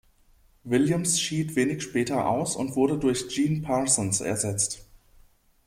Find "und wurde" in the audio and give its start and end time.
2.55-2.97